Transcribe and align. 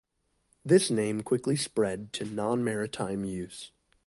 This 0.65 0.89
name 0.89 1.21
quickly 1.21 1.55
spread 1.55 2.11
to 2.13 2.25
non-maritime 2.25 3.23
use. 3.23 3.71